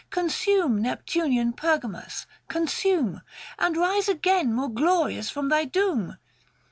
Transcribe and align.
Consume 0.09 0.81
Neptunian 0.81 1.53
Pergamus, 1.53 2.25
consume, 2.47 3.21
And 3.59 3.77
rise 3.77 4.09
again 4.09 4.51
more 4.51 4.69
glorious 4.71 5.29
from 5.29 5.49
thy 5.49 5.65
doom. 5.65 6.17